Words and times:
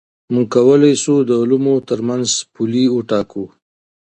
موږ 0.33 0.47
کولای 0.55 0.93
سو 1.03 1.13
د 1.27 1.31
علومو 1.41 1.75
ترمنځ 1.89 2.27
پولي 2.53 2.83
وټاکو. 2.91 3.45